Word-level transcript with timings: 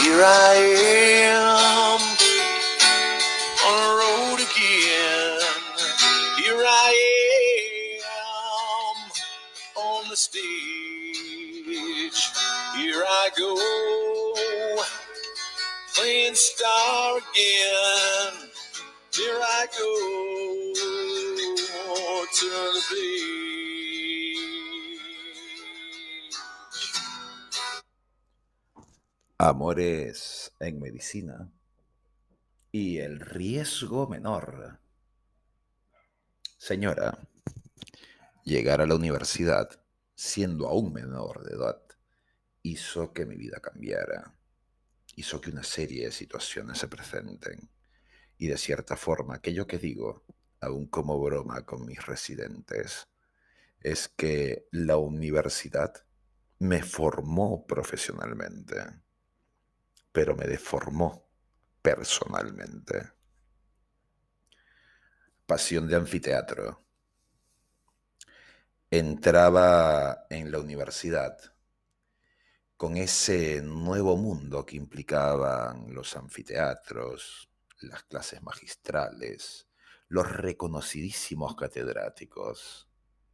here 0.00 0.22
I 0.24 0.54
am 1.26 2.00
on 3.66 3.82
the 3.84 3.92
road 4.00 4.40
again. 4.40 5.40
Here 6.38 6.64
I 6.64 6.90
am 8.96 8.96
on 9.84 10.08
the 10.08 10.16
stage. 10.16 10.42
Here 12.76 13.04
I 13.06 13.30
go, 13.36 13.54
playing 15.94 16.34
star 16.34 17.18
again. 17.18 18.50
Here 19.14 19.40
I 19.40 19.66
go 19.78 19.92
to 22.34 22.48
the 22.48 22.82
beach. 22.90 23.61
Amores 29.44 30.52
en 30.60 30.78
medicina 30.78 31.50
y 32.70 32.98
el 32.98 33.18
riesgo 33.18 34.06
menor. 34.06 34.78
Señora, 36.56 37.18
llegar 38.44 38.80
a 38.80 38.86
la 38.86 38.94
universidad 38.94 39.68
siendo 40.14 40.68
aún 40.68 40.92
menor 40.92 41.42
de 41.42 41.56
edad 41.56 41.82
hizo 42.62 43.12
que 43.12 43.26
mi 43.26 43.34
vida 43.34 43.58
cambiara, 43.58 44.32
hizo 45.16 45.40
que 45.40 45.50
una 45.50 45.64
serie 45.64 46.04
de 46.04 46.12
situaciones 46.12 46.78
se 46.78 46.86
presenten 46.86 47.68
y 48.38 48.46
de 48.46 48.56
cierta 48.56 48.96
forma 48.96 49.34
aquello 49.34 49.66
que 49.66 49.78
digo, 49.78 50.24
aún 50.60 50.86
como 50.86 51.20
broma 51.20 51.66
con 51.66 51.84
mis 51.84 52.06
residentes, 52.06 53.08
es 53.80 54.06
que 54.06 54.68
la 54.70 54.98
universidad 54.98 56.06
me 56.60 56.84
formó 56.84 57.66
profesionalmente, 57.66 59.02
pero 60.12 60.36
me 60.36 60.46
deformó 60.46 61.28
personalmente. 61.80 63.10
Pasión 65.46 65.88
de 65.88 65.96
anfiteatro. 65.96 66.84
Entraba 68.90 70.26
en 70.28 70.52
la 70.52 70.58
universidad 70.60 71.38
con 72.76 72.96
ese 72.96 73.62
nuevo 73.62 74.16
mundo 74.16 74.66
que 74.66 74.76
implicaban 74.76 75.94
los 75.94 76.16
anfiteatros, 76.16 77.48
las 77.80 78.02
clases 78.04 78.42
magistrales, 78.42 79.68
los 80.08 80.30
reconocidísimos 80.30 81.54
catedráticos. 81.56 82.88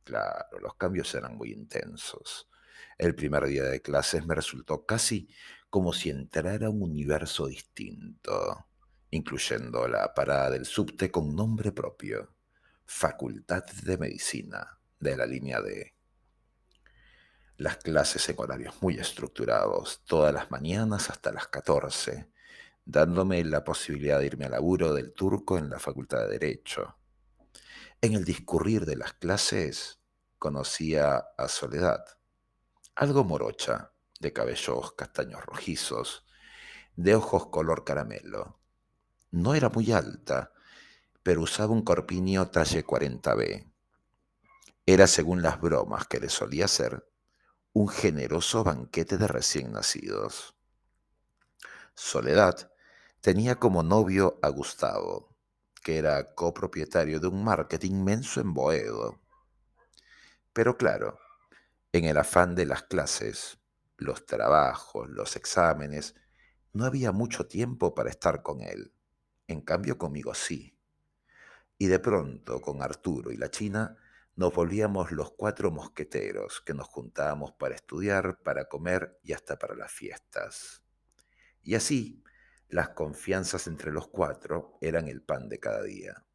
Claro, 0.05 0.58
los 0.61 0.74
cambios 0.77 1.14
eran 1.14 1.36
muy 1.36 1.52
intensos. 1.52 2.47
El 2.96 3.14
primer 3.14 3.44
día 3.46 3.64
de 3.64 3.80
clases 3.80 4.26
me 4.26 4.34
resultó 4.34 4.84
casi 4.84 5.28
como 5.70 5.92
si 5.92 6.10
entrara 6.10 6.66
a 6.66 6.70
un 6.70 6.82
universo 6.82 7.46
distinto, 7.46 8.66
incluyendo 9.10 9.86
la 9.88 10.14
parada 10.14 10.50
del 10.50 10.64
subte 10.64 11.10
con 11.10 11.34
nombre 11.34 11.72
propio, 11.72 12.34
Facultad 12.84 13.64
de 13.82 13.98
Medicina 13.98 14.78
de 14.98 15.16
la 15.16 15.26
línea 15.26 15.60
D. 15.60 15.94
Las 17.58 17.76
clases 17.76 18.28
en 18.28 18.36
horarios 18.38 18.80
muy 18.80 18.98
estructurados, 18.98 20.02
todas 20.06 20.32
las 20.32 20.50
mañanas 20.50 21.10
hasta 21.10 21.32
las 21.32 21.48
14, 21.48 22.30
dándome 22.84 23.44
la 23.44 23.64
posibilidad 23.64 24.18
de 24.18 24.26
irme 24.26 24.46
al 24.46 24.52
laburo 24.52 24.94
del 24.94 25.12
turco 25.12 25.58
en 25.58 25.68
la 25.68 25.78
Facultad 25.78 26.20
de 26.20 26.38
Derecho. 26.38 26.96
En 28.00 28.14
el 28.14 28.24
discurrir 28.24 28.86
de 28.86 28.96
las 28.96 29.12
clases 29.12 30.00
conocía 30.38 31.16
a 31.36 31.48
Soledad, 31.48 32.17
algo 32.98 33.22
morocha, 33.22 33.92
de 34.18 34.32
cabellos 34.32 34.91
castaños 34.94 35.46
rojizos, 35.46 36.27
de 36.96 37.14
ojos 37.14 37.46
color 37.46 37.84
caramelo. 37.84 38.58
No 39.30 39.55
era 39.55 39.68
muy 39.68 39.92
alta, 39.92 40.52
pero 41.23 41.42
usaba 41.42 41.73
un 41.73 41.83
corpiño 41.83 42.50
talle 42.50 42.84
40B. 42.84 43.73
Era, 44.84 45.06
según 45.06 45.42
las 45.42 45.61
bromas 45.61 46.08
que 46.08 46.18
le 46.18 46.28
solía 46.28 46.64
hacer, 46.64 47.08
un 47.73 47.86
generoso 47.86 48.64
banquete 48.64 49.17
de 49.17 49.28
recién 49.28 49.70
nacidos. 49.70 50.56
Soledad 51.94 52.73
tenía 53.20 53.61
como 53.61 53.84
novio 53.84 54.40
a 54.42 54.48
Gustavo, 54.48 55.36
que 55.84 55.98
era 55.98 56.34
copropietario 56.34 57.20
de 57.20 57.28
un 57.28 57.44
market 57.44 57.84
inmenso 57.84 58.40
en 58.40 58.55
Boedo. 58.55 59.20
Pero 60.52 60.77
claro, 60.77 61.20
en 61.92 62.04
el 62.04 62.16
afán 62.18 62.54
de 62.54 62.66
las 62.66 62.82
clases, 62.82 63.58
los 63.96 64.26
trabajos, 64.26 65.08
los 65.08 65.36
exámenes, 65.36 66.14
no 66.72 66.84
había 66.84 67.12
mucho 67.12 67.46
tiempo 67.46 67.94
para 67.94 68.10
estar 68.10 68.42
con 68.42 68.60
él. 68.60 68.92
En 69.46 69.62
cambio 69.62 69.96
conmigo 69.96 70.34
sí. 70.34 70.78
Y 71.78 71.86
de 71.86 71.98
pronto, 71.98 72.60
con 72.60 72.82
Arturo 72.82 73.30
y 73.30 73.36
la 73.36 73.50
China, 73.50 73.96
nos 74.36 74.54
volvíamos 74.54 75.10
los 75.12 75.32
cuatro 75.32 75.70
mosqueteros 75.70 76.60
que 76.60 76.74
nos 76.74 76.86
juntábamos 76.86 77.52
para 77.52 77.74
estudiar, 77.74 78.40
para 78.42 78.66
comer 78.66 79.18
y 79.22 79.32
hasta 79.32 79.58
para 79.58 79.74
las 79.74 79.90
fiestas. 79.90 80.82
Y 81.62 81.74
así, 81.74 82.22
las 82.68 82.90
confianzas 82.90 83.66
entre 83.66 83.92
los 83.92 84.08
cuatro 84.08 84.76
eran 84.80 85.08
el 85.08 85.22
pan 85.22 85.48
de 85.48 85.58
cada 85.58 85.82
día. 85.82 86.26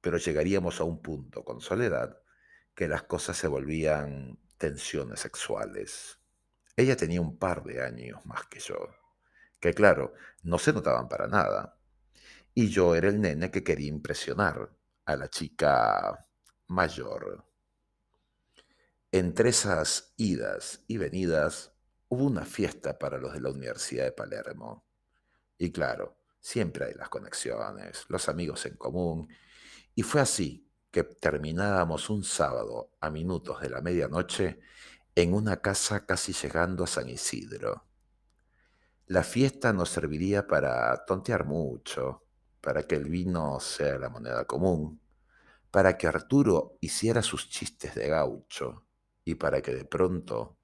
Pero 0.00 0.18
llegaríamos 0.18 0.80
a 0.80 0.84
un 0.84 1.00
punto 1.00 1.44
con 1.44 1.60
soledad 1.60 2.20
que 2.74 2.88
las 2.88 3.04
cosas 3.04 3.36
se 3.36 3.48
volvían 3.48 4.38
tensiones 4.58 5.20
sexuales. 5.20 6.18
Ella 6.76 6.96
tenía 6.96 7.20
un 7.20 7.38
par 7.38 7.64
de 7.64 7.82
años 7.82 8.24
más 8.26 8.46
que 8.46 8.60
yo, 8.60 8.76
que 9.60 9.72
claro, 9.72 10.14
no 10.42 10.58
se 10.58 10.72
notaban 10.72 11.08
para 11.08 11.26
nada. 11.26 11.78
Y 12.54 12.68
yo 12.68 12.94
era 12.94 13.08
el 13.08 13.20
nene 13.20 13.50
que 13.50 13.64
quería 13.64 13.88
impresionar 13.88 14.70
a 15.04 15.16
la 15.16 15.28
chica 15.30 16.26
mayor. 16.66 17.44
Entre 19.10 19.48
esas 19.50 20.12
idas 20.16 20.84
y 20.86 20.98
venidas 20.98 21.72
hubo 22.08 22.24
una 22.24 22.44
fiesta 22.44 22.98
para 22.98 23.18
los 23.18 23.32
de 23.32 23.40
la 23.40 23.50
Universidad 23.50 24.04
de 24.04 24.12
Palermo. 24.12 24.84
Y 25.56 25.72
claro, 25.72 26.18
siempre 26.40 26.86
hay 26.86 26.94
las 26.94 27.08
conexiones, 27.08 28.04
los 28.08 28.28
amigos 28.28 28.66
en 28.66 28.76
común. 28.76 29.28
Y 29.94 30.02
fue 30.02 30.20
así 30.20 30.67
terminábamos 31.04 32.10
un 32.10 32.24
sábado 32.24 32.90
a 33.00 33.10
minutos 33.10 33.60
de 33.60 33.70
la 33.70 33.80
medianoche 33.80 34.60
en 35.14 35.34
una 35.34 35.60
casa 35.60 36.06
casi 36.06 36.32
llegando 36.32 36.84
a 36.84 36.86
San 36.86 37.08
Isidro. 37.08 37.84
La 39.06 39.22
fiesta 39.22 39.72
nos 39.72 39.88
serviría 39.88 40.46
para 40.46 41.04
tontear 41.04 41.44
mucho, 41.46 42.24
para 42.60 42.82
que 42.82 42.94
el 42.94 43.08
vino 43.08 43.58
sea 43.60 43.98
la 43.98 44.10
moneda 44.10 44.44
común, 44.44 45.00
para 45.70 45.96
que 45.96 46.06
Arturo 46.06 46.76
hiciera 46.80 47.22
sus 47.22 47.48
chistes 47.48 47.94
de 47.94 48.08
gaucho 48.08 48.84
y 49.24 49.34
para 49.34 49.60
que 49.62 49.74
de 49.74 49.84
pronto 49.84 50.58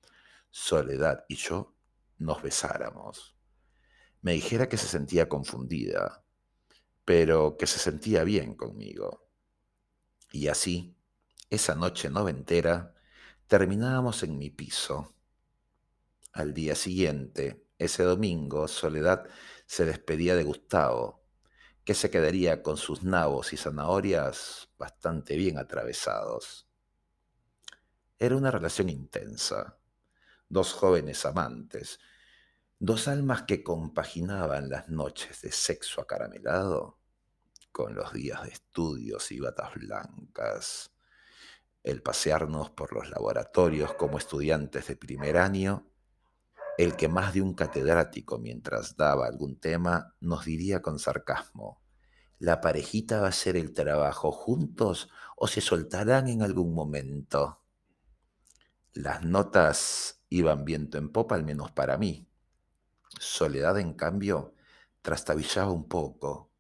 Soledad 0.51 1.25
y 1.29 1.35
yo 1.35 1.75
nos 2.19 2.41
besáramos. 2.41 3.37
Me 4.23 4.35
dijera 4.35 4.69
que 4.69 4.77
se 4.77 4.87
sentía 4.87 5.29
confundida, 5.29 6.25
pero 7.05 7.57
que 7.57 7.67
se 7.67 7.79
sentía 7.79 8.23
bien 8.23 8.55
conmigo. 8.55 9.24
Y 10.35 10.49
así, 10.49 10.99
esa 11.49 11.77
noche 11.77 12.11
noventera, 12.11 12.93
terminábamos 13.47 14.25
en 14.25 14.37
mi 14.37 14.51
piso. 14.51 15.15
Al 16.33 16.53
día 16.53 16.75
siguiente, 16.75 17.69
ese 17.79 18.03
domingo, 18.03 18.67
Soledad 18.67 19.29
se 19.67 19.85
despedía 19.85 20.35
de 20.35 20.43
Gustavo, 20.43 21.25
que 21.85 21.95
se 21.95 22.11
quedaría 22.11 22.65
con 22.65 22.79
sus 22.79 23.05
nabos 23.05 23.53
y 23.53 23.57
zanahorias 23.57 24.71
bastante 24.77 25.37
bien 25.37 25.57
atravesados. 25.57 26.69
Era 28.19 28.35
una 28.35 28.51
relación 28.51 28.89
intensa, 28.89 29.79
dos 30.49 30.73
jóvenes 30.73 31.25
amantes, 31.27 32.01
dos 32.81 33.07
almas 33.07 33.43
que 33.43 33.63
compaginaban 33.63 34.69
las 34.69 34.89
noches 34.89 35.43
de 35.43 35.53
sexo 35.53 36.01
acaramelado 36.01 37.04
con 37.75 37.97
los 37.97 38.13
días 38.13 38.45
de 38.45 38.51
estudios 38.51 39.33
y 39.33 39.41
batas 39.41 39.75
blancas, 39.75 40.93
el 41.83 42.03
pasearnos 42.03 42.71
por 42.71 42.93
los 42.93 43.11
laboratorios 43.11 43.95
como 43.95 44.17
estudiantes 44.17 44.87
de 44.87 44.95
primer 44.95 45.37
año, 45.37 45.91
el 46.79 46.95
que 46.95 47.09
más 47.09 47.35
de 47.35 47.43
un 47.43 47.53
catedrático 47.53 48.39
mientras 48.39 48.97
daba 48.97 49.27
algún 49.27 49.59
tema 49.59 50.15
nos 50.21 50.45
diría 50.45 50.83
con 50.83 51.01
sarcasmo, 51.01 51.83
¿la 52.39 52.61
parejita 52.61 53.19
va 53.19 53.27
a 53.27 53.31
hacer 53.31 53.57
el 53.57 53.75
trabajo 53.75 54.31
juntos 54.31 55.11
o 55.37 55.49
se 55.49 55.61
soltarán 55.61 56.29
en 56.29 56.43
algún 56.43 56.75
momento? 56.75 57.65
Las 58.93 59.25
notas 59.25 60.23
iban 60.29 60.65
viento 60.65 60.97
en 60.97 61.11
popa, 61.11 61.35
al 61.35 61.43
menos 61.43 61.73
para 61.73 61.99
mí. 61.99 62.29
Soledad, 63.19 63.81
en 63.81 63.95
cambio, 63.95 64.55
trastabillaba 65.03 65.73
un 65.73 65.89
poco. 65.89 66.54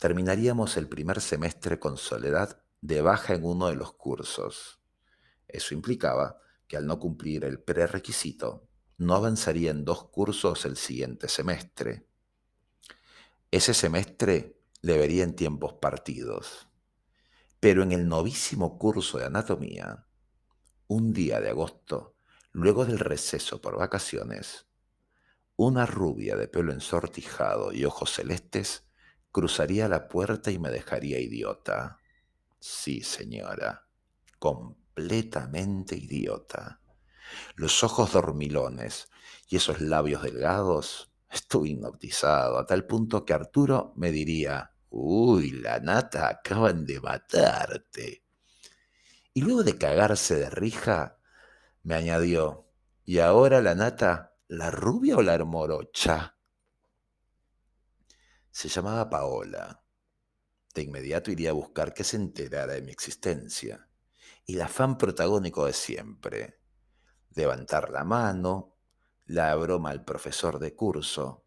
Terminaríamos 0.00 0.78
el 0.78 0.88
primer 0.88 1.20
semestre 1.20 1.78
con 1.78 1.98
Soledad 1.98 2.62
de 2.80 3.02
baja 3.02 3.34
en 3.34 3.44
uno 3.44 3.66
de 3.66 3.74
los 3.74 3.92
cursos. 3.92 4.80
Eso 5.46 5.74
implicaba 5.74 6.38
que 6.66 6.78
al 6.78 6.86
no 6.86 6.98
cumplir 6.98 7.44
el 7.44 7.60
prerequisito, 7.60 8.66
no 8.96 9.14
avanzaría 9.14 9.70
en 9.70 9.84
dos 9.84 10.08
cursos 10.08 10.64
el 10.64 10.78
siguiente 10.78 11.28
semestre. 11.28 12.06
Ese 13.50 13.74
semestre 13.74 14.58
le 14.80 14.96
vería 14.96 15.22
en 15.22 15.36
tiempos 15.36 15.74
partidos. 15.74 16.66
Pero 17.60 17.82
en 17.82 17.92
el 17.92 18.08
novísimo 18.08 18.78
curso 18.78 19.18
de 19.18 19.26
anatomía, 19.26 20.06
un 20.88 21.12
día 21.12 21.42
de 21.42 21.50
agosto, 21.50 22.14
luego 22.52 22.86
del 22.86 23.00
receso 23.00 23.60
por 23.60 23.76
vacaciones, 23.76 24.64
una 25.56 25.84
rubia 25.84 26.36
de 26.36 26.48
pelo 26.48 26.72
ensortijado 26.72 27.74
y 27.74 27.84
ojos 27.84 28.14
celestes 28.14 28.86
cruzaría 29.32 29.88
la 29.88 30.08
puerta 30.08 30.50
y 30.50 30.58
me 30.58 30.70
dejaría 30.70 31.18
idiota. 31.20 31.98
Sí, 32.58 33.02
señora, 33.02 33.86
completamente 34.38 35.96
idiota. 35.96 36.80
Los 37.54 37.84
ojos 37.84 38.12
dormilones 38.12 39.08
y 39.48 39.56
esos 39.56 39.80
labios 39.80 40.22
delgados, 40.22 41.12
estuve 41.30 41.70
hipnotizado 41.70 42.58
a 42.58 42.66
tal 42.66 42.86
punto 42.86 43.24
que 43.24 43.32
Arturo 43.32 43.92
me 43.96 44.10
diría, 44.10 44.72
uy, 44.90 45.52
la 45.52 45.78
nata 45.78 46.28
acaban 46.28 46.84
de 46.84 47.00
matarte. 47.00 48.24
Y 49.32 49.42
luego 49.42 49.62
de 49.62 49.78
cagarse 49.78 50.34
de 50.34 50.50
rija, 50.50 51.18
me 51.82 51.94
añadió, 51.94 52.66
¿y 53.04 53.20
ahora 53.20 53.60
la 53.60 53.74
nata, 53.74 54.34
la 54.48 54.70
rubia 54.70 55.16
o 55.16 55.22
la 55.22 55.34
hermorocha? 55.34 56.36
Se 58.50 58.68
llamaba 58.68 59.08
Paola. 59.08 59.84
De 60.74 60.82
inmediato 60.82 61.30
iría 61.30 61.50
a 61.50 61.54
buscar 61.54 61.94
que 61.94 62.04
se 62.04 62.16
enterara 62.16 62.74
de 62.74 62.82
mi 62.82 62.92
existencia. 62.92 63.88
Y 64.44 64.54
el 64.54 64.62
afán 64.62 64.98
protagónico 64.98 65.66
de 65.66 65.72
siempre. 65.72 66.60
Levantar 67.34 67.90
la 67.90 68.04
mano, 68.04 68.76
la 69.26 69.54
broma 69.54 69.90
al 69.90 70.04
profesor 70.04 70.58
de 70.58 70.74
curso, 70.74 71.44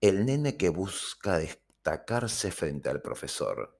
el 0.00 0.26
nene 0.26 0.56
que 0.56 0.68
busca 0.68 1.38
destacarse 1.38 2.50
frente 2.50 2.88
al 2.88 3.00
profesor, 3.02 3.78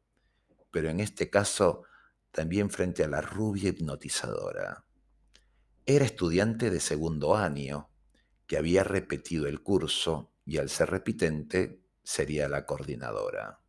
pero 0.71 0.89
en 0.89 1.01
este 1.01 1.31
caso 1.31 1.83
también 2.31 2.71
frente 2.71 3.03
a 3.03 3.09
la 3.09 3.21
rubia 3.21 3.71
hipnotizadora. 3.71 4.85
Era 5.85 6.05
estudiante 6.05 6.71
de 6.71 6.79
segundo 6.79 7.35
año, 7.35 7.91
que 8.47 8.57
había 8.57 8.85
repetido 8.85 9.49
el 9.49 9.63
curso 9.63 10.33
y 10.45 10.59
al 10.59 10.69
ser 10.69 10.91
repitente 10.91 11.81
sería 12.11 12.49
la 12.49 12.67
coordinadora. 12.67 13.61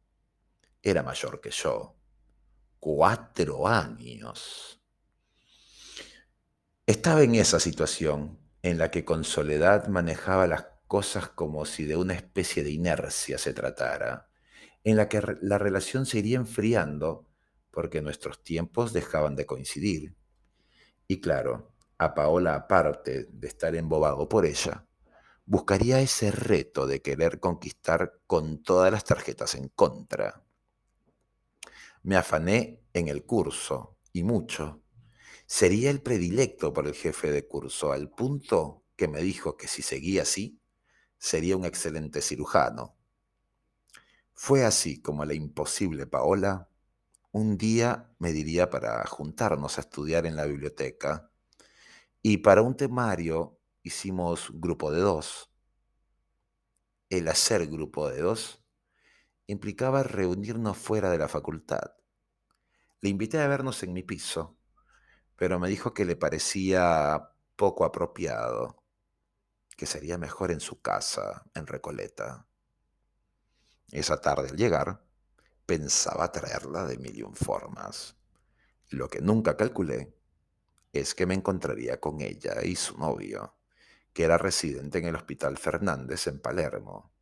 Era 0.81 1.03
mayor 1.03 1.39
que 1.41 1.51
yo. 1.51 1.95
Cuatro 2.79 3.67
años. 3.67 4.81
Estaba 6.87 7.21
en 7.21 7.35
esa 7.35 7.59
situación 7.59 8.39
en 8.63 8.79
la 8.79 8.89
que 8.89 9.05
con 9.05 9.23
soledad 9.23 9.87
manejaba 9.89 10.47
las 10.47 10.65
cosas 10.87 11.29
como 11.29 11.65
si 11.65 11.85
de 11.85 11.95
una 11.95 12.15
especie 12.15 12.63
de 12.63 12.71
inercia 12.71 13.37
se 13.37 13.53
tratara, 13.53 14.31
en 14.83 14.97
la 14.97 15.07
que 15.07 15.21
la 15.41 15.59
relación 15.59 16.07
se 16.07 16.17
iría 16.17 16.37
enfriando 16.37 17.27
porque 17.69 18.01
nuestros 18.01 18.43
tiempos 18.43 18.91
dejaban 18.91 19.35
de 19.35 19.45
coincidir. 19.45 20.15
Y 21.07 21.21
claro, 21.21 21.75
a 21.99 22.15
Paola, 22.15 22.55
aparte 22.55 23.27
de 23.31 23.47
estar 23.47 23.75
embobado 23.75 24.27
por 24.27 24.47
ella, 24.47 24.87
buscaría 25.51 25.99
ese 25.99 26.31
reto 26.31 26.87
de 26.87 27.01
querer 27.01 27.41
conquistar 27.41 28.21
con 28.25 28.63
todas 28.63 28.89
las 28.89 29.03
tarjetas 29.03 29.53
en 29.55 29.67
contra. 29.67 30.45
Me 32.03 32.15
afané 32.15 32.79
en 32.93 33.09
el 33.09 33.25
curso, 33.25 33.97
y 34.13 34.23
mucho. 34.23 34.81
Sería 35.45 35.89
el 35.89 36.01
predilecto 36.01 36.71
por 36.71 36.87
el 36.87 36.93
jefe 36.93 37.33
de 37.33 37.49
curso, 37.49 37.91
al 37.91 38.09
punto 38.09 38.85
que 38.95 39.09
me 39.09 39.21
dijo 39.21 39.57
que 39.57 39.67
si 39.67 39.81
seguía 39.81 40.21
así, 40.21 40.61
sería 41.17 41.57
un 41.57 41.65
excelente 41.65 42.21
cirujano. 42.21 42.95
Fue 44.31 44.63
así 44.63 45.01
como 45.01 45.25
la 45.25 45.33
imposible 45.33 46.07
Paola 46.07 46.69
un 47.33 47.57
día 47.57 48.09
me 48.19 48.31
diría 48.31 48.69
para 48.69 49.05
juntarnos 49.05 49.77
a 49.77 49.81
estudiar 49.81 50.25
en 50.25 50.37
la 50.37 50.45
biblioteca 50.45 51.29
y 52.21 52.37
para 52.37 52.61
un 52.61 52.77
temario 52.77 53.60
hicimos 53.83 54.49
grupo 54.53 54.91
de 54.91 55.01
dos. 55.01 55.51
El 57.09 57.27
hacer 57.27 57.67
grupo 57.67 58.09
de 58.09 58.21
dos 58.21 58.63
implicaba 59.47 60.03
reunirnos 60.03 60.77
fuera 60.77 61.09
de 61.09 61.17
la 61.17 61.27
facultad. 61.27 61.95
Le 63.01 63.09
invité 63.09 63.39
a 63.39 63.47
vernos 63.47 63.83
en 63.83 63.93
mi 63.93 64.03
piso, 64.03 64.57
pero 65.35 65.59
me 65.59 65.69
dijo 65.69 65.93
que 65.93 66.05
le 66.05 66.15
parecía 66.15 67.31
poco 67.55 67.83
apropiado, 67.83 68.83
que 69.75 69.85
sería 69.85 70.17
mejor 70.17 70.51
en 70.51 70.59
su 70.59 70.81
casa, 70.81 71.45
en 71.53 71.67
Recoleta. 71.67 72.47
Esa 73.91 74.21
tarde 74.21 74.49
al 74.49 74.57
llegar, 74.57 75.03
pensaba 75.65 76.31
traerla 76.31 76.85
de 76.85 76.97
mil 76.97 77.17
y 77.17 77.23
un 77.23 77.35
formas. 77.35 78.15
Lo 78.89 79.09
que 79.09 79.21
nunca 79.21 79.57
calculé 79.57 80.15
es 80.93 81.15
que 81.15 81.25
me 81.25 81.33
encontraría 81.33 81.99
con 81.99 82.21
ella 82.21 82.63
y 82.63 82.75
su 82.75 82.97
novio, 82.97 83.55
que 84.13 84.23
era 84.23 84.37
residente 84.37 84.99
en 84.99 85.05
el 85.05 85.15
Hospital 85.15 85.57
Fernández 85.57 86.27
en 86.27 86.39
Palermo. 86.39 87.13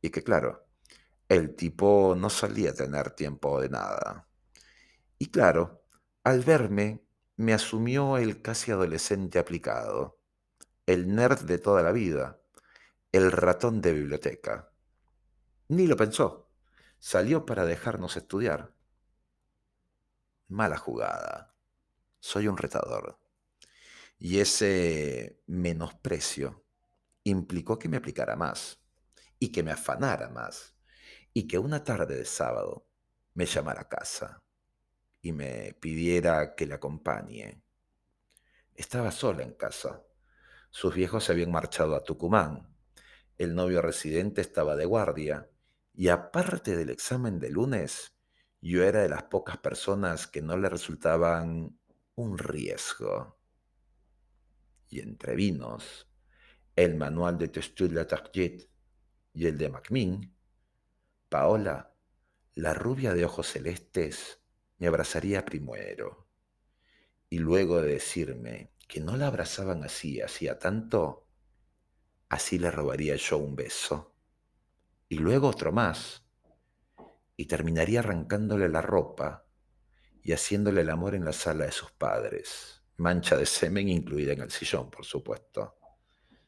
Y 0.00 0.10
que 0.10 0.22
claro, 0.22 0.66
el 1.28 1.54
tipo 1.54 2.14
no 2.16 2.28
solía 2.28 2.74
tener 2.74 3.10
tiempo 3.12 3.60
de 3.60 3.68
nada. 3.68 4.28
Y 5.18 5.30
claro, 5.30 5.84
al 6.24 6.40
verme, 6.40 7.04
me 7.36 7.54
asumió 7.54 8.18
el 8.18 8.42
casi 8.42 8.72
adolescente 8.72 9.38
aplicado, 9.38 10.20
el 10.86 11.14
nerd 11.14 11.40
de 11.40 11.58
toda 11.58 11.82
la 11.82 11.92
vida, 11.92 12.40
el 13.12 13.32
ratón 13.32 13.80
de 13.80 13.92
biblioteca. 13.92 14.72
Ni 15.68 15.86
lo 15.86 15.96
pensó. 15.96 16.50
Salió 16.98 17.46
para 17.46 17.64
dejarnos 17.64 18.16
estudiar. 18.16 18.74
Mala 20.48 20.76
jugada. 20.76 21.54
Soy 22.20 22.46
un 22.46 22.56
retador. 22.56 23.21
Y 24.24 24.38
ese 24.38 25.42
menosprecio 25.48 26.64
implicó 27.24 27.76
que 27.76 27.88
me 27.88 27.96
aplicara 27.96 28.36
más 28.36 28.80
y 29.40 29.50
que 29.50 29.64
me 29.64 29.72
afanara 29.72 30.28
más 30.28 30.76
y 31.32 31.48
que 31.48 31.58
una 31.58 31.82
tarde 31.82 32.18
de 32.18 32.24
sábado 32.24 32.86
me 33.34 33.46
llamara 33.46 33.80
a 33.80 33.88
casa 33.88 34.40
y 35.20 35.32
me 35.32 35.74
pidiera 35.80 36.54
que 36.54 36.66
le 36.66 36.74
acompañe. 36.74 37.64
Estaba 38.76 39.10
sola 39.10 39.42
en 39.42 39.54
casa. 39.54 40.04
Sus 40.70 40.94
viejos 40.94 41.24
se 41.24 41.32
habían 41.32 41.50
marchado 41.50 41.96
a 41.96 42.04
Tucumán. 42.04 42.76
El 43.38 43.56
novio 43.56 43.82
residente 43.82 44.40
estaba 44.40 44.76
de 44.76 44.84
guardia 44.84 45.50
y 45.94 46.10
aparte 46.10 46.76
del 46.76 46.90
examen 46.90 47.40
de 47.40 47.50
lunes, 47.50 48.14
yo 48.60 48.84
era 48.84 49.02
de 49.02 49.08
las 49.08 49.24
pocas 49.24 49.56
personas 49.58 50.28
que 50.28 50.42
no 50.42 50.56
le 50.56 50.68
resultaban 50.68 51.76
un 52.14 52.38
riesgo. 52.38 53.41
Y 54.92 55.00
entre 55.00 55.34
vinos, 55.34 56.06
el 56.76 56.96
manual 56.96 57.38
de 57.38 57.50
la 57.92 58.06
Target 58.06 58.68
y 59.32 59.46
el 59.46 59.56
de 59.56 59.70
Macmillan, 59.70 60.36
Paola, 61.30 61.94
la 62.56 62.74
rubia 62.74 63.14
de 63.14 63.24
ojos 63.24 63.46
celestes, 63.46 64.42
me 64.76 64.88
abrazaría 64.88 65.46
primero. 65.46 66.28
Y 67.30 67.38
luego 67.38 67.80
de 67.80 67.94
decirme 67.94 68.74
que 68.86 69.00
no 69.00 69.16
la 69.16 69.28
abrazaban 69.28 69.82
así 69.82 70.20
hacía 70.20 70.58
tanto, 70.58 71.26
así 72.28 72.58
le 72.58 72.70
robaría 72.70 73.16
yo 73.16 73.38
un 73.38 73.56
beso. 73.56 74.14
Y 75.08 75.16
luego 75.16 75.48
otro 75.48 75.72
más, 75.72 76.26
y 77.34 77.46
terminaría 77.46 78.00
arrancándole 78.00 78.68
la 78.68 78.82
ropa 78.82 79.46
y 80.22 80.32
haciéndole 80.32 80.82
el 80.82 80.90
amor 80.90 81.14
en 81.14 81.24
la 81.24 81.32
sala 81.32 81.64
de 81.64 81.72
sus 81.72 81.92
padres, 81.92 82.81
mancha 83.02 83.36
de 83.36 83.44
semen 83.44 83.88
incluida 83.88 84.32
en 84.32 84.40
el 84.40 84.50
sillón, 84.50 84.90
por 84.90 85.04
supuesto. 85.04 85.76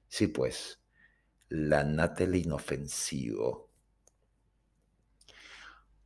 Sí, 0.09 0.29
pues, 0.29 0.81
la 1.49 1.85
Natalie 1.85 2.43
inofensivo. 2.43 3.71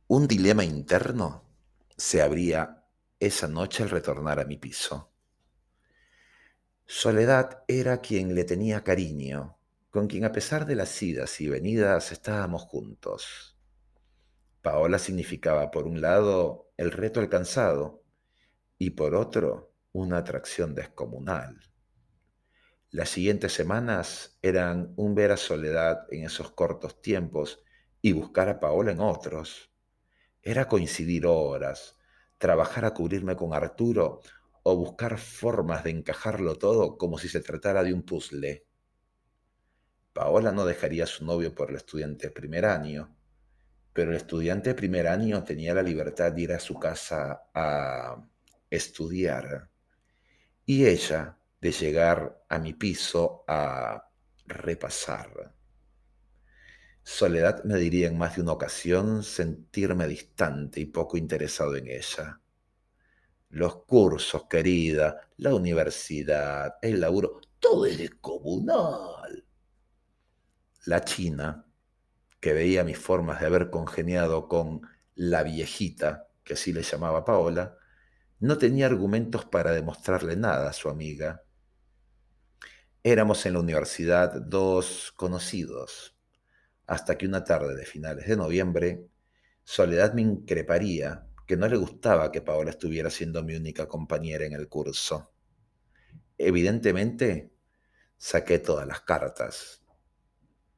Un 0.07 0.27
dilema 0.27 0.65
interno 0.65 1.45
se 1.95 2.21
abría 2.21 2.83
esa 3.19 3.47
noche 3.47 3.83
al 3.83 3.89
retornar 3.89 4.39
a 4.39 4.45
mi 4.45 4.57
piso. 4.57 5.11
Soledad 6.85 7.63
era 7.67 8.01
quien 8.01 8.33
le 8.33 8.43
tenía 8.43 8.83
cariño, 8.83 9.57
con 9.91 10.07
quien 10.07 10.25
a 10.25 10.31
pesar 10.31 10.65
de 10.65 10.75
las 10.75 11.01
idas 11.03 11.39
y 11.39 11.47
venidas 11.47 12.11
estábamos 12.11 12.63
juntos. 12.63 13.55
Paola 14.61 14.97
significaba, 14.97 15.69
por 15.69 15.85
un 15.85 16.01
lado, 16.01 16.71
el 16.77 16.91
reto 16.91 17.19
alcanzado 17.19 18.03
y 18.77 18.91
por 18.91 19.13
otro, 19.13 19.68
una 19.91 20.17
atracción 20.17 20.75
descomunal. 20.75 21.59
Las 22.91 23.09
siguientes 23.09 23.53
semanas 23.53 24.37
eran 24.41 24.93
un 24.95 25.13
ver 25.15 25.31
a 25.31 25.37
Soledad 25.37 26.07
en 26.09 26.25
esos 26.25 26.51
cortos 26.51 27.01
tiempos 27.01 27.63
y 28.01 28.13
buscar 28.13 28.49
a 28.49 28.59
Paola 28.59 28.91
en 28.91 28.99
otros. 28.99 29.71
Era 30.41 30.67
coincidir 30.67 31.25
horas, 31.25 31.97
trabajar 32.37 32.85
a 32.85 32.93
cubrirme 32.93 33.35
con 33.35 33.53
Arturo 33.53 34.21
o 34.63 34.75
buscar 34.75 35.17
formas 35.19 35.83
de 35.83 35.91
encajarlo 35.91 36.55
todo 36.55 36.97
como 36.97 37.17
si 37.17 37.29
se 37.29 37.41
tratara 37.41 37.83
de 37.83 37.93
un 37.93 38.03
puzzle. 38.03 38.65
Paola 40.13 40.51
no 40.51 40.65
dejaría 40.65 41.03
a 41.03 41.07
su 41.07 41.25
novio 41.25 41.53
por 41.53 41.69
el 41.69 41.75
estudiante 41.75 42.27
de 42.27 42.33
primer 42.33 42.65
año, 42.65 43.15
pero 43.93 44.11
el 44.11 44.17
estudiante 44.17 44.69
de 44.69 44.75
primer 44.75 45.07
año 45.07 45.43
tenía 45.43 45.73
la 45.73 45.83
libertad 45.83 46.31
de 46.31 46.41
ir 46.41 46.53
a 46.53 46.59
su 46.59 46.79
casa 46.79 47.49
a 47.53 48.27
estudiar 48.69 49.69
y 50.69 50.85
ella 50.85 51.35
de 51.59 51.71
llegar 51.71 52.43
a 52.47 52.59
mi 52.59 52.75
piso 52.75 53.43
a 53.47 54.11
repasar. 54.45 55.51
Soledad 57.01 57.63
me 57.63 57.79
diría 57.79 58.07
en 58.07 58.19
más 58.19 58.35
de 58.35 58.43
una 58.43 58.51
ocasión 58.51 59.23
sentirme 59.23 60.07
distante 60.07 60.79
y 60.79 60.85
poco 60.85 61.17
interesado 61.17 61.75
en 61.75 61.87
ella. 61.87 62.39
Los 63.49 63.77
cursos, 63.85 64.43
querida, 64.47 65.31
la 65.37 65.55
universidad, 65.55 66.75
el 66.83 67.01
laburo, 67.01 67.41
todo 67.59 67.87
es 67.87 67.97
descomunal. 67.97 69.43
La 70.85 71.03
china, 71.03 71.65
que 72.39 72.53
veía 72.53 72.83
mis 72.83 72.99
formas 72.99 73.39
de 73.39 73.47
haber 73.47 73.71
congeniado 73.71 74.47
con 74.47 74.81
la 75.15 75.41
viejita, 75.41 76.27
que 76.43 76.53
así 76.53 76.71
le 76.71 76.83
llamaba 76.83 77.25
Paola, 77.25 77.75
no 78.39 78.57
tenía 78.57 78.85
argumentos 78.85 79.45
para 79.45 79.71
demostrarle 79.71 80.35
nada 80.35 80.69
a 80.69 80.73
su 80.73 80.89
amiga. 80.89 81.43
Éramos 83.03 83.45
en 83.45 83.53
la 83.53 83.59
universidad 83.59 84.41
dos 84.41 85.13
conocidos, 85.15 86.17
hasta 86.85 87.17
que 87.17 87.27
una 87.27 87.43
tarde 87.43 87.75
de 87.75 87.85
finales 87.85 88.27
de 88.27 88.37
noviembre, 88.37 89.07
Soledad 89.63 90.13
me 90.13 90.21
increparía 90.21 91.27
que 91.45 91.57
no 91.57 91.67
le 91.67 91.77
gustaba 91.77 92.31
que 92.31 92.41
Paola 92.41 92.71
estuviera 92.71 93.09
siendo 93.09 93.43
mi 93.43 93.55
única 93.55 93.87
compañera 93.87 94.45
en 94.45 94.53
el 94.53 94.67
curso. 94.67 95.31
Evidentemente, 96.37 97.51
saqué 98.17 98.59
todas 98.59 98.87
las 98.87 99.01
cartas. 99.01 99.83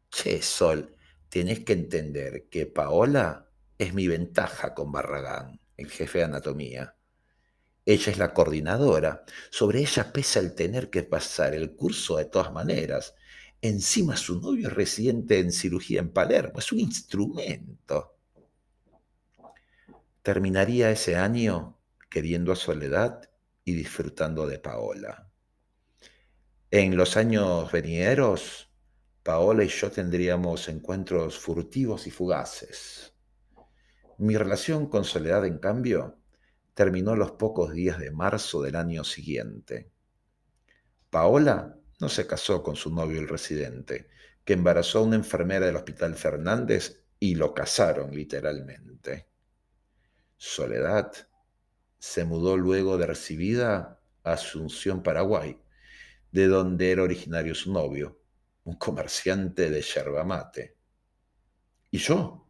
Che, 0.09 0.41
Sol, 0.41 0.95
tienes 1.29 1.61
que 1.61 1.73
entender 1.73 2.47
que 2.49 2.65
Paola 2.65 3.49
es 3.77 3.93
mi 3.93 4.07
ventaja 4.07 4.73
con 4.73 4.91
Barragán, 4.91 5.59
el 5.77 5.89
jefe 5.89 6.19
de 6.19 6.25
anatomía. 6.25 6.95
Ella 7.85 8.11
es 8.11 8.17
la 8.17 8.33
coordinadora. 8.33 9.25
Sobre 9.49 9.79
ella 9.79 10.13
pesa 10.13 10.39
el 10.39 10.53
tener 10.53 10.89
que 10.89 11.03
pasar 11.03 11.53
el 11.55 11.75
curso 11.75 12.17
de 12.17 12.25
todas 12.25 12.51
maneras. 12.51 13.15
Encima 13.61 14.17
su 14.17 14.39
novio 14.39 14.67
es 14.67 14.73
residente 14.73 15.39
en 15.39 15.51
cirugía 15.51 15.99
en 15.99 16.09
Palermo. 16.09 16.59
Es 16.59 16.71
un 16.71 16.79
instrumento. 16.79 18.17
Terminaría 20.21 20.91
ese 20.91 21.15
año 21.15 21.79
queriendo 22.09 22.51
a 22.51 22.55
Soledad 22.55 23.29
y 23.65 23.73
disfrutando 23.73 24.45
de 24.47 24.59
Paola. 24.59 25.29
En 26.69 26.95
los 26.95 27.17
años 27.17 27.71
venideros, 27.71 28.71
Paola 29.23 29.63
y 29.63 29.67
yo 29.67 29.91
tendríamos 29.91 30.67
encuentros 30.69 31.37
furtivos 31.37 32.07
y 32.07 32.11
fugaces. 32.11 33.13
Mi 34.17 34.37
relación 34.37 34.87
con 34.87 35.03
Soledad, 35.03 35.45
en 35.45 35.57
cambio, 35.57 36.20
terminó 36.73 37.15
los 37.15 37.31
pocos 37.31 37.73
días 37.73 37.99
de 37.99 38.11
marzo 38.11 38.61
del 38.61 38.75
año 38.75 39.03
siguiente. 39.03 39.91
Paola 41.09 41.77
no 41.99 42.09
se 42.09 42.25
casó 42.25 42.63
con 42.63 42.75
su 42.75 42.93
novio 42.93 43.19
el 43.19 43.27
residente, 43.27 44.09
que 44.43 44.53
embarazó 44.53 44.99
a 44.99 45.03
una 45.03 45.17
enfermera 45.17 45.65
del 45.65 45.75
Hospital 45.75 46.15
Fernández 46.15 47.03
y 47.19 47.35
lo 47.35 47.53
casaron 47.53 48.11
literalmente. 48.15 49.27
Soledad 50.37 51.11
se 51.99 52.25
mudó 52.25 52.57
luego 52.57 52.97
de 52.97 53.05
recibida 53.05 54.01
a 54.23 54.33
Asunción, 54.33 55.03
Paraguay, 55.03 55.61
de 56.31 56.47
donde 56.47 56.91
era 56.91 57.03
originario 57.03 57.53
su 57.53 57.71
novio, 57.71 58.19
un 58.63 58.75
comerciante 58.75 59.69
de 59.69 59.81
yerba 59.81 60.23
mate. 60.23 60.77
¿Y 61.91 61.99
yo? 61.99 62.49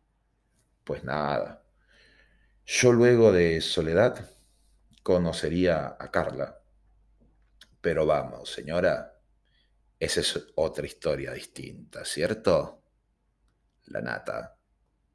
Pues 0.83 1.03
nada, 1.03 1.65
yo 2.73 2.93
luego 2.93 3.33
de 3.33 3.59
Soledad 3.59 4.29
conocería 5.03 5.97
a 5.99 6.09
Carla. 6.09 6.61
Pero 7.81 8.05
vamos, 8.05 8.49
señora, 8.49 9.19
esa 9.99 10.21
es 10.21 10.47
otra 10.55 10.85
historia 10.85 11.33
distinta, 11.33 12.05
¿cierto? 12.05 12.81
La 13.87 13.99
nata. 13.99 14.60